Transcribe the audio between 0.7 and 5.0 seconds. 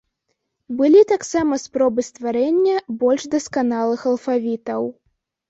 Былі таксама спробы стварэння больш дасканалых алфавітаў.